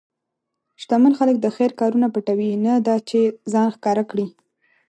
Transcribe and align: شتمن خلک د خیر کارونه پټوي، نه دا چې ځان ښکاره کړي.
شتمن 0.81 1.13
خلک 1.19 1.35
د 1.41 1.47
خیر 1.55 1.71
کارونه 1.79 2.07
پټوي، 2.13 2.51
نه 2.65 2.73
دا 2.87 2.95
چې 3.09 3.19
ځان 3.51 3.67
ښکاره 3.75 4.03
کړي. 4.11 4.27